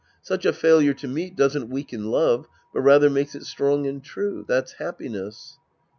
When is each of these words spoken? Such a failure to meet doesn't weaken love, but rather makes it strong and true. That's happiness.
Such 0.23 0.47
a 0.47 0.51
failure 0.51 0.95
to 0.95 1.07
meet 1.07 1.35
doesn't 1.35 1.69
weaken 1.69 2.05
love, 2.05 2.47
but 2.73 2.81
rather 2.81 3.07
makes 3.07 3.35
it 3.35 3.45
strong 3.45 3.85
and 3.85 4.03
true. 4.03 4.43
That's 4.47 4.71
happiness. 4.79 5.59